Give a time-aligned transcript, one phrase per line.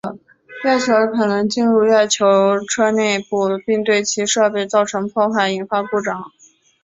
[0.63, 2.25] 月尘可能进入月球
[2.67, 6.23] 车内部并对其设备造成破坏引发故障。